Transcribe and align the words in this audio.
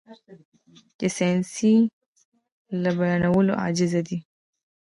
چې 0.97 1.07
ساينس 1.17 1.51
يې 1.67 1.75
له 2.81 2.89
بيانولو 2.97 3.53
عاجز 3.61 3.93
دی. 4.07 4.19